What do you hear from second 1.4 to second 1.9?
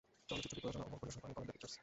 Pictures.